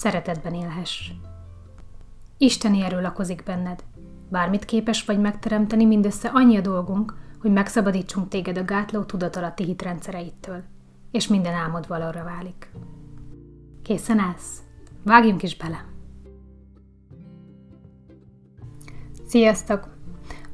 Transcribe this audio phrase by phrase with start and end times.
[0.00, 1.10] szeretetben élhess.
[2.38, 3.84] Isteni erő lakozik benned.
[4.28, 10.62] Bármit képes vagy megteremteni, mindössze annyi a dolgunk, hogy megszabadítsunk téged a gátló tudatalatti hitrendszereittől,
[11.10, 12.70] és minden álmod valóra válik.
[13.82, 14.62] Készen állsz?
[15.04, 15.84] Vágjunk is bele!
[19.26, 19.88] Sziasztok!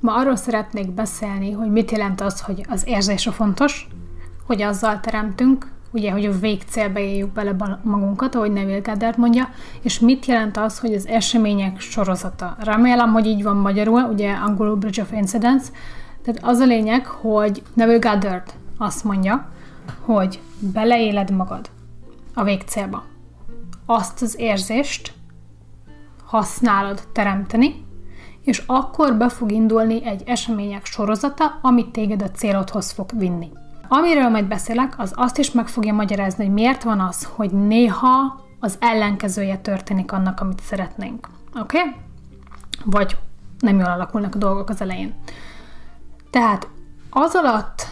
[0.00, 3.89] Ma arról szeretnék beszélni, hogy mit jelent az, hogy az érzés a fontos,
[4.47, 9.48] hogy azzal teremtünk, ugye, hogy a végcélbe éljük bele magunkat, ahogy Neville Goddard mondja,
[9.83, 12.56] és mit jelent az, hogy az események sorozata.
[12.58, 15.64] Remélem, hogy így van magyarul, ugye angolul Bridge of Incidents,
[16.22, 19.48] tehát az a lényeg, hogy Neville Goddard azt mondja,
[20.00, 21.70] hogy beleéled magad
[22.34, 23.05] a végcélba.
[23.86, 25.12] Azt az érzést
[26.24, 27.84] használod teremteni,
[28.42, 33.48] és akkor be fog indulni egy események sorozata, amit téged a célodhoz fog vinni.
[33.89, 38.45] Amiről majd beszélek, az azt is meg fogja magyarázni, hogy miért van az, hogy néha
[38.61, 41.29] az ellenkezője történik annak, amit szeretnénk.
[41.61, 41.79] Oké?
[41.79, 41.92] Okay?
[42.85, 43.17] Vagy
[43.58, 45.14] nem jól alakulnak a dolgok az elején.
[46.30, 46.69] Tehát
[47.11, 47.86] az alatt,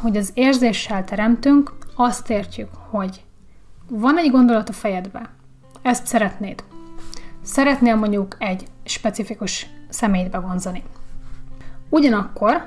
[0.00, 3.24] hogy az érzéssel teremtünk, azt értjük, hogy
[3.88, 5.30] van egy gondolat a fejedbe,
[5.82, 6.64] ezt szeretnéd.
[7.42, 10.82] Szeretnél mondjuk egy specifikus személyt bevonzani.
[11.88, 12.64] Ugyanakkor,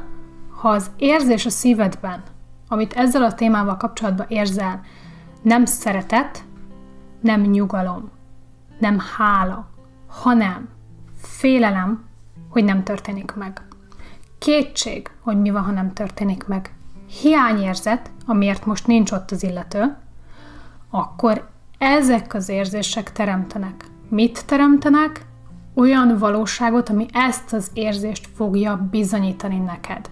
[0.56, 2.23] ha az érzés a szívedben
[2.69, 4.81] amit ezzel a témával kapcsolatban érzel,
[5.41, 6.44] nem szeretet,
[7.22, 8.09] nem nyugalom,
[8.80, 9.69] nem hála,
[10.07, 10.69] hanem
[11.22, 12.03] félelem,
[12.50, 13.62] hogy nem történik meg.
[14.38, 16.74] Kétség, hogy mi van, ha nem történik meg.
[17.22, 19.97] Hiányérzet, amiért most nincs ott az illető,
[20.90, 23.86] akkor ezek az érzések teremtenek.
[24.09, 25.25] Mit teremtenek?
[25.74, 30.09] Olyan valóságot, ami ezt az érzést fogja bizonyítani neked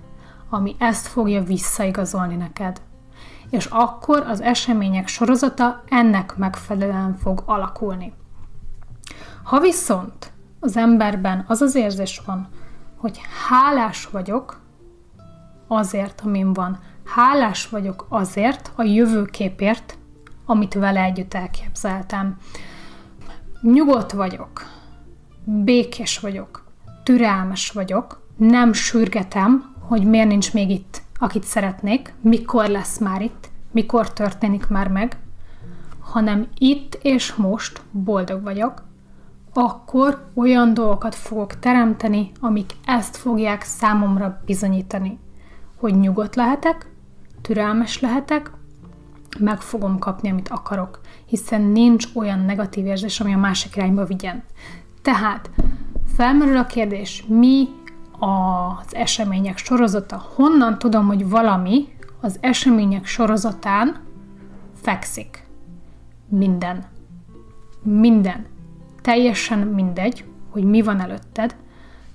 [0.50, 2.82] ami ezt fogja visszaigazolni neked.
[3.50, 8.14] És akkor az események sorozata ennek megfelelően fog alakulni.
[9.44, 12.48] Ha viszont az emberben az az érzés van,
[12.96, 14.60] hogy hálás vagyok
[15.68, 19.98] azért, amin van, hálás vagyok azért a jövőképért,
[20.46, 22.38] amit vele együtt elképzeltem.
[23.62, 24.62] Nyugodt vagyok,
[25.44, 26.64] békés vagyok,
[27.04, 33.50] türelmes vagyok, nem sürgetem hogy miért nincs még itt, akit szeretnék, mikor lesz már itt,
[33.72, 35.18] mikor történik már meg,
[36.00, 38.84] hanem itt és most boldog vagyok,
[39.54, 45.20] akkor olyan dolgokat fogok teremteni, amik ezt fogják számomra bizonyítani,
[45.76, 46.92] hogy nyugodt lehetek,
[47.42, 48.52] türelmes lehetek,
[49.40, 54.44] meg fogom kapni, amit akarok, hiszen nincs olyan negatív érzés, ami a másik irányba vigyen.
[55.02, 55.50] Tehát
[56.16, 57.68] felmerül a kérdés, mi
[58.20, 60.24] az események sorozata.
[60.36, 61.88] Honnan tudom, hogy valami
[62.22, 64.00] az események sorozatán
[64.82, 65.48] fekszik?
[66.30, 66.86] Minden.
[67.84, 68.46] Minden.
[69.02, 71.56] Teljesen mindegy, hogy mi van előtted,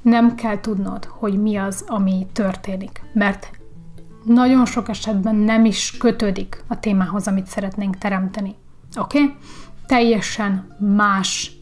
[0.02, 3.50] nem kell tudnod, hogy mi az, ami történik, mert
[4.24, 8.54] nagyon sok esetben nem is kötődik a témához, amit szeretnénk teremteni.
[8.96, 9.22] Oké?
[9.22, 9.36] Okay?
[9.86, 11.52] Teljesen más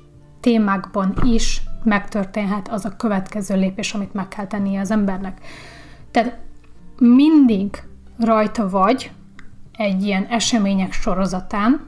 [0.41, 5.41] témákban is megtörténhet az a következő lépés, amit meg kell tennie az embernek.
[6.11, 6.39] Tehát
[6.99, 7.83] mindig
[8.19, 9.11] rajta vagy
[9.77, 11.81] egy ilyen események sorozatán,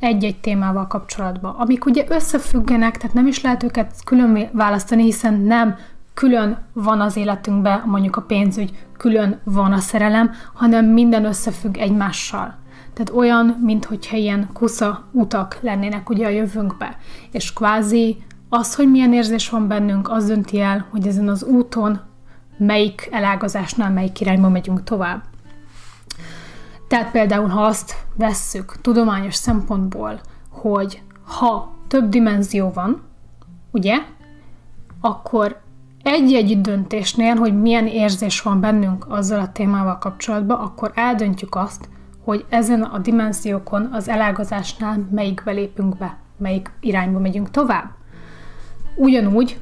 [0.00, 5.76] egy-egy témával kapcsolatban, amik ugye összefüggenek, tehát nem is lehet őket külön választani, hiszen nem
[6.14, 12.54] külön van az életünkben mondjuk a pénzügy, külön van a szerelem, hanem minden összefügg egymással.
[12.94, 16.96] Tehát olyan, mintha ilyen kusza utak lennének ugye a jövőnkbe.
[17.30, 18.16] És kvázi
[18.54, 22.00] az, hogy milyen érzés van bennünk, az dönti el, hogy ezen az úton
[22.56, 25.22] melyik elágazásnál, melyik irányba megyünk tovább.
[26.88, 33.02] Tehát például, ha azt vesszük tudományos szempontból, hogy ha több dimenzió van,
[33.70, 33.98] ugye,
[35.00, 35.60] akkor
[36.02, 41.88] egy-egy döntésnél, hogy milyen érzés van bennünk azzal a témával kapcsolatban, akkor eldöntjük azt,
[42.24, 48.00] hogy ezen a dimenziókon az elágazásnál melyikbe lépünk be, melyik irányba megyünk tovább.
[48.96, 49.58] Ugyanúgy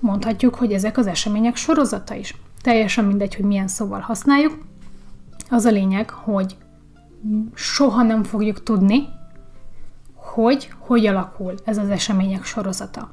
[0.00, 2.36] mondhatjuk, hogy ezek az események sorozata is.
[2.62, 4.64] Teljesen mindegy, hogy milyen szóval használjuk.
[5.50, 6.56] Az a lényeg, hogy
[7.54, 9.08] soha nem fogjuk tudni,
[10.14, 13.10] hogy hogy alakul ez az események sorozata.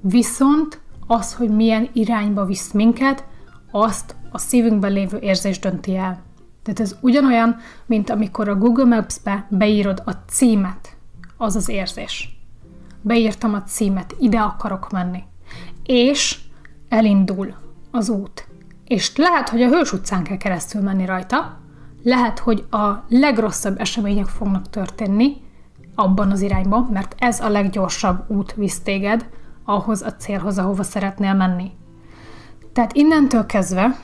[0.00, 3.24] Viszont az, hogy milyen irányba visz minket,
[3.70, 6.22] azt a szívünkben lévő érzés dönti el.
[6.62, 10.96] Tehát ez ugyanolyan, mint amikor a Google Maps-be beírod a címet,
[11.36, 12.39] az az érzés.
[13.02, 15.22] Beírtam a címet, ide akarok menni.
[15.84, 16.38] És
[16.88, 17.54] elindul
[17.90, 18.48] az út.
[18.84, 21.58] És lehet, hogy a Hős utcán kell keresztül menni rajta,
[22.02, 25.36] lehet, hogy a legrosszabb események fognak történni
[25.94, 29.28] abban az irányban, mert ez a leggyorsabb út visz téged
[29.64, 31.70] ahhoz a célhoz, ahova szeretnél menni.
[32.72, 33.98] Tehát innentől kezdve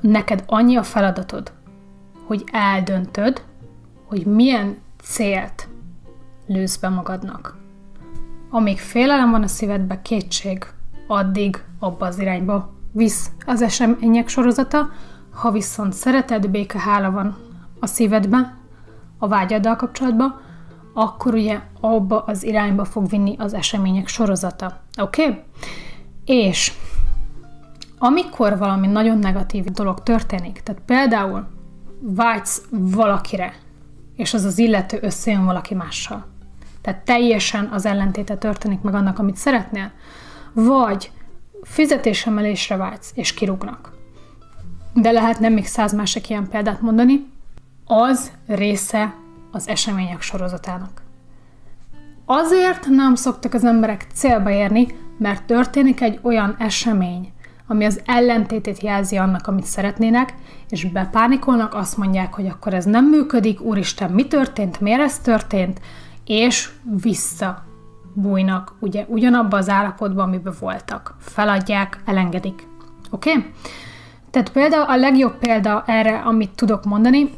[0.00, 1.52] neked annyi a feladatod,
[2.26, 3.44] hogy eldöntöd,
[4.04, 5.68] hogy milyen célt
[6.46, 7.56] lősz be magadnak.
[8.50, 10.66] Amíg félelem van a szívedbe, kétség,
[11.06, 14.88] addig abba az irányba visz az események sorozata,
[15.30, 17.36] ha viszont szereted, béke, hála van
[17.80, 18.56] a szívedbe,
[19.18, 20.40] a vágyaddal kapcsolatban,
[20.94, 24.80] akkor ugye abba az irányba fog vinni az események sorozata.
[25.00, 25.22] Oké?
[25.22, 25.42] Okay?
[26.24, 26.72] És
[27.98, 31.46] amikor valami nagyon negatív dolog történik, tehát például
[32.00, 33.52] vágysz valakire,
[34.16, 36.26] és az az illető összejön valaki mással,
[36.86, 39.90] tehát teljesen az ellentéte történik meg annak, amit szeretnél,
[40.52, 41.10] vagy
[41.62, 43.92] fizetésemelésre vágysz, és kirúgnak.
[44.92, 47.26] De lehetne még száz másik ilyen példát mondani,
[47.86, 49.14] az része
[49.52, 51.02] az események sorozatának.
[52.24, 54.86] Azért nem szoktak az emberek célba érni,
[55.18, 57.32] mert történik egy olyan esemény,
[57.66, 60.34] ami az ellentétét jelzi annak, amit szeretnének,
[60.68, 65.80] és bepánikolnak, azt mondják, hogy akkor ez nem működik, úristen, mi történt, miért ez történt,
[66.26, 66.70] és
[67.02, 67.64] vissza
[68.12, 71.14] bújnak, ugye ugyanabba az állapotban, amiben voltak.
[71.18, 72.66] Feladják, elengedik.
[73.10, 73.30] Oké?
[73.30, 73.52] Okay?
[74.30, 77.30] Tehát például a legjobb példa erre, amit tudok mondani,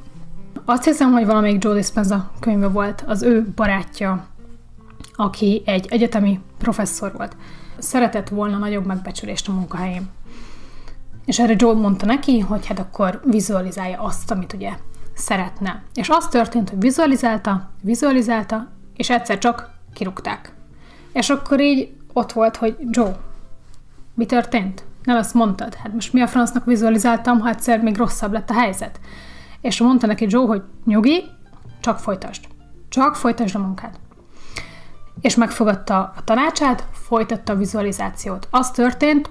[0.65, 4.27] azt hiszem, hogy valamelyik Joe Dispenza könyve volt, az ő barátja,
[5.15, 7.37] aki egy egyetemi professzor volt.
[7.79, 10.09] Szeretett volna nagyobb megbecsülést a munkahelyén.
[11.25, 14.73] És erre Joe mondta neki, hogy hát akkor vizualizálja azt, amit ugye
[15.15, 15.83] szeretne.
[15.95, 18.69] És az történt, hogy vizualizálta, vizualizálta,
[18.99, 20.53] és egyszer csak kirúgták.
[21.13, 23.17] És akkor így ott volt, hogy Joe,
[24.15, 24.85] mi történt?
[25.03, 25.75] Nem ezt mondtad.
[25.75, 29.01] Hát most mi a francnak vizualizáltam, ha egyszer még rosszabb lett a helyzet.
[29.61, 31.25] És mondta neki Joe, hogy nyugi,
[31.81, 32.45] csak folytasd.
[32.89, 33.99] Csak folytasd a munkát.
[35.21, 38.49] És megfogadta a tanácsát, folytatta a vizualizációt.
[38.51, 39.31] Az történt,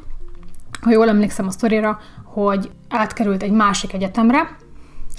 [0.82, 4.58] ha jól emlékszem a sztorira, hogy átkerült egy másik egyetemre,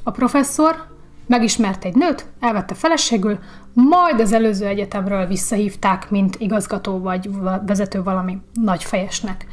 [0.04, 0.86] a professzor
[1.28, 3.38] megismerte egy nőt, elvette feleségül,
[3.72, 7.30] majd az előző egyetemről visszahívták, mint igazgató vagy
[7.66, 9.46] vezető valami nagy fejesnek.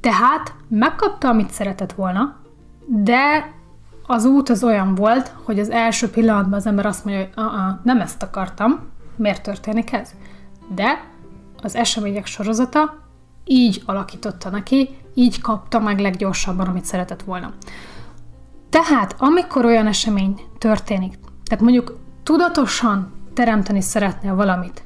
[0.00, 2.36] Tehát megkapta, amit szeretett volna,
[2.86, 3.52] de
[4.06, 7.78] az út az olyan volt, hogy az első pillanatban az ember azt mondja, hogy uh-uh,
[7.82, 8.80] nem ezt akartam,
[9.16, 10.14] miért történik ez?
[10.74, 11.04] De
[11.62, 12.94] az események sorozata
[13.44, 17.52] így alakította neki, így kapta meg leggyorsabban, amit szeretett volna.
[18.74, 24.84] Tehát, amikor olyan esemény történik, tehát mondjuk tudatosan teremteni szeretnél valamit,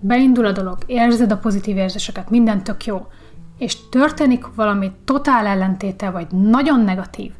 [0.00, 3.06] beindul a dolog, érzed a pozitív érzéseket, minden tök jó,
[3.58, 7.32] és történik valami totál ellentéte, vagy nagyon negatív,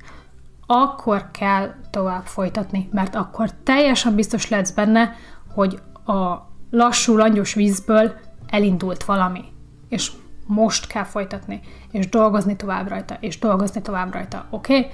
[0.66, 5.14] akkor kell tovább folytatni, mert akkor teljesen biztos lehetsz benne,
[5.54, 8.12] hogy a lassú, langyos vízből
[8.46, 9.44] elindult valami,
[9.88, 10.12] és
[10.46, 14.78] most kell folytatni, és dolgozni tovább rajta, és dolgozni tovább rajta, oké?
[14.78, 14.90] Okay?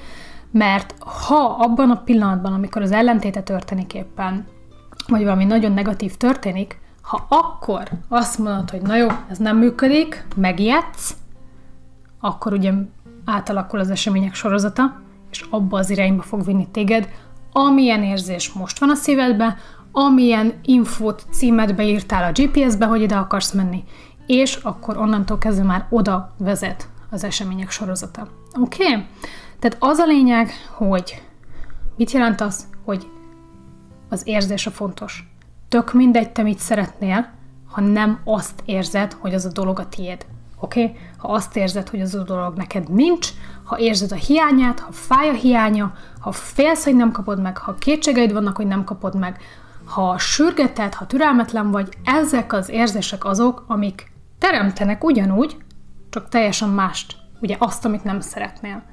[0.52, 4.46] Mert ha abban a pillanatban, amikor az ellentéte történik éppen,
[5.06, 10.26] vagy valami nagyon negatív történik, ha akkor azt mondod, hogy na jó, ez nem működik,
[10.36, 11.16] megijedsz,
[12.20, 12.72] akkor ugye
[13.24, 17.08] átalakul az események sorozata, és abba az irányba fog vinni téged,
[17.52, 19.56] amilyen érzés most van a szívedbe,
[19.92, 23.84] amilyen infót, címet beírtál a GPS-be, hogy ide akarsz menni,
[24.26, 28.28] és akkor onnantól kezdve már oda vezet az események sorozata.
[28.60, 28.84] Oké?
[28.84, 29.04] Okay?
[29.62, 31.22] Tehát az a lényeg, hogy
[31.96, 33.06] mit jelent az, hogy
[34.08, 35.32] az érzés a fontos.
[35.68, 37.30] Tök mindegy, te mit szeretnél,
[37.70, 40.26] ha nem azt érzed, hogy az a dolog a tiéd.
[40.60, 40.82] Oké?
[40.84, 40.96] Okay?
[41.18, 43.28] Ha azt érzed, hogy az a dolog neked nincs,
[43.64, 47.74] ha érzed a hiányát, ha fáj a hiánya, ha félsz, hogy nem kapod meg, ha
[47.74, 49.40] kétségeid vannak, hogy nem kapod meg,
[49.84, 55.56] ha sürgeted, ha türelmetlen vagy, ezek az érzések azok, amik teremtenek ugyanúgy,
[56.10, 58.90] csak teljesen mást, ugye azt, amit nem szeretnél.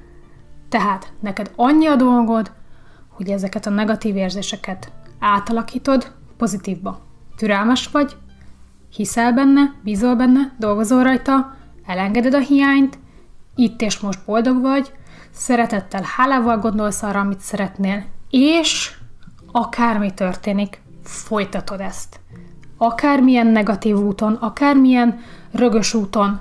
[0.70, 2.52] Tehát neked annyi a dolgod,
[3.08, 7.00] hogy ezeket a negatív érzéseket átalakítod pozitívba.
[7.36, 8.16] Türelmes vagy,
[8.94, 12.98] hiszel benne, bízol benne, dolgozol rajta, elengeded a hiányt,
[13.54, 14.92] itt és most boldog vagy,
[15.30, 18.98] szeretettel, hálával gondolsz arra, amit szeretnél, és
[19.52, 22.20] akármi történik, folytatod ezt.
[22.76, 25.20] Akármilyen negatív úton, akármilyen
[25.52, 26.40] rögös úton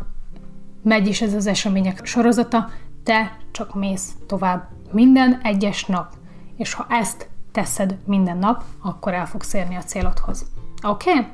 [0.83, 2.69] megy is ez az események sorozata,
[3.09, 6.13] te csak mész tovább minden egyes nap.
[6.57, 10.45] És ha ezt teszed minden nap, akkor el fogsz érni a célodhoz.
[10.87, 11.09] Oké?
[11.09, 11.25] Okay?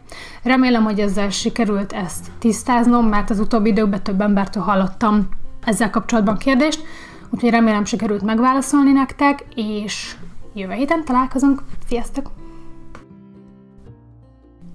[0.44, 5.30] Remélem, hogy ezzel sikerült ezt tisztáznom, mert az utóbbi időkben több embertől hallottam
[5.64, 6.84] ezzel kapcsolatban kérdést,
[7.30, 10.16] úgyhogy remélem sikerült megválaszolni nektek, és
[10.54, 11.64] jövő héten találkozunk.
[11.88, 12.45] Sziasztok!